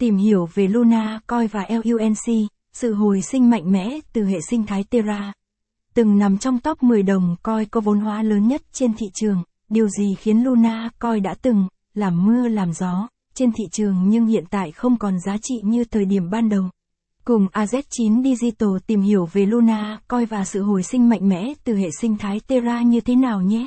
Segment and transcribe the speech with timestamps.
[0.00, 4.66] Tìm hiểu về Luna Coin và LUNC, sự hồi sinh mạnh mẽ từ hệ sinh
[4.66, 5.32] thái Terra.
[5.94, 9.42] Từng nằm trong top 10 đồng coin có vốn hóa lớn nhất trên thị trường,
[9.68, 14.26] điều gì khiến Luna Coin đã từng làm mưa làm gió trên thị trường nhưng
[14.26, 16.64] hiện tại không còn giá trị như thời điểm ban đầu.
[17.24, 21.76] Cùng AZ9 Digital tìm hiểu về Luna Coin và sự hồi sinh mạnh mẽ từ
[21.76, 23.66] hệ sinh thái Terra như thế nào nhé.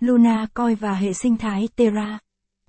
[0.00, 2.18] Luna Coin và hệ sinh thái Terra.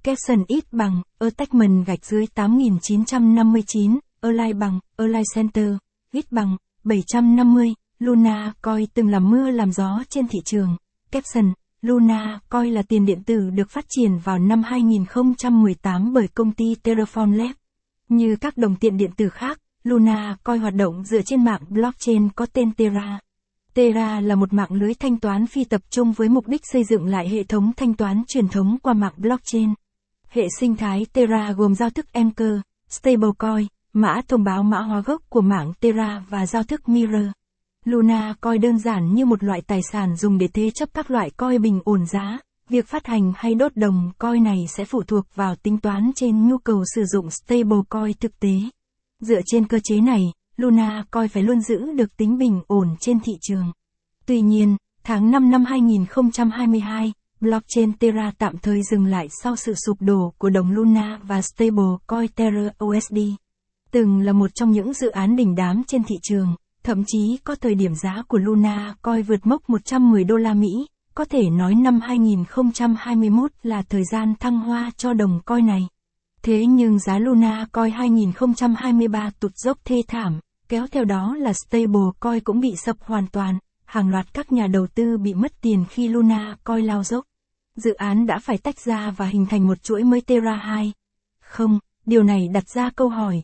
[0.04, 5.70] Caption ít bằng, attachment gạch dưới 8959, align bằng, align center,
[6.14, 10.78] ít bằng, 750, Luna coi từng làm mưa làm gió trên thị trường.
[11.12, 16.52] Caption, Luna coi là tiền điện tử được phát triển vào năm 2018 bởi công
[16.52, 17.52] ty Terraform Lab.
[18.10, 22.30] Như các đồng tiền điện tử khác, Luna coi hoạt động dựa trên mạng blockchain
[22.30, 23.20] có tên Terra.
[23.74, 27.06] Terra là một mạng lưới thanh toán phi tập trung với mục đích xây dựng
[27.06, 29.74] lại hệ thống thanh toán truyền thống qua mạng blockchain.
[30.34, 32.60] Hệ sinh thái Terra gồm giao thức Anchor,
[32.90, 37.26] Stablecoin, mã thông báo mã hóa gốc của mạng Terra và giao thức Mirror.
[37.86, 41.30] Luna coi đơn giản như một loại tài sản dùng để thế chấp các loại
[41.30, 42.40] coin bình ổn giá.
[42.70, 46.48] Việc phát hành hay đốt đồng coin này sẽ phụ thuộc vào tính toán trên
[46.48, 48.54] nhu cầu sử dụng stablecoin thực tế.
[49.20, 53.20] Dựa trên cơ chế này, Luna coi phải luôn giữ được tính bình ổn trên
[53.20, 53.72] thị trường.
[54.26, 59.98] Tuy nhiên, tháng 5 năm 2022, blockchain Terra tạm thời dừng lại sau sự sụp
[60.02, 63.18] đổ của đồng Luna và stablecoin Terra USD.
[63.92, 67.56] Từng là một trong những dự án đỉnh đám trên thị trường, thậm chí có
[67.56, 71.76] thời điểm giá của Luna coi vượt mốc 110 đô la Mỹ, có thể nói
[71.76, 75.88] năm 2021 là thời gian thăng hoa cho đồng coin này.
[76.44, 82.44] Thế nhưng giá Luna coi 2023 tụt dốc thê thảm, kéo theo đó là stablecoin
[82.44, 86.08] cũng bị sập hoàn toàn, hàng loạt các nhà đầu tư bị mất tiền khi
[86.08, 87.26] Luna coi lao dốc.
[87.84, 90.94] Dự án đã phải tách ra và hình thành một chuỗi mới Terra 2.
[91.42, 93.42] Không, điều này đặt ra câu hỏi.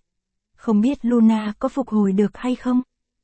[0.55, 2.81] Không biết Luna có phục hồi được hay không?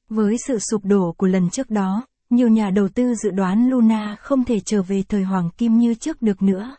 [0.09, 4.16] Với sự sụp đổ của lần trước đó, nhiều nhà đầu tư dự đoán Luna
[4.20, 6.76] không thể trở về thời hoàng kim như trước được nữa.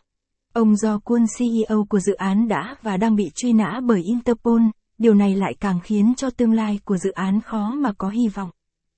[0.53, 4.61] Ông do quân CEO của dự án đã và đang bị truy nã bởi Interpol,
[4.97, 8.27] điều này lại càng khiến cho tương lai của dự án khó mà có hy
[8.27, 8.49] vọng.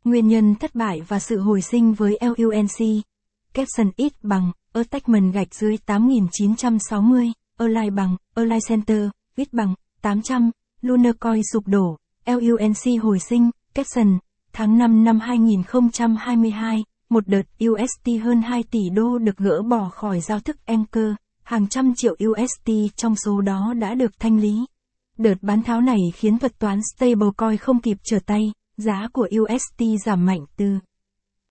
[0.03, 3.03] Nguyên nhân thất bại và sự hồi sinh với LUNC.
[3.53, 10.51] Capson ít bằng, attachment gạch dưới 8960, Align bằng, Align Center, viết bằng, 800,
[10.81, 14.17] Lunar Coin sụp đổ, LUNC hồi sinh, Capson,
[14.53, 20.19] tháng 5 năm 2022, một đợt UST hơn 2 tỷ đô được gỡ bỏ khỏi
[20.21, 24.65] giao thức Anchor hàng trăm triệu UST trong số đó đã được thanh lý.
[25.17, 29.83] Đợt bán tháo này khiến thuật toán stablecoin không kịp trở tay, giá của UST
[30.05, 30.65] giảm mạnh từ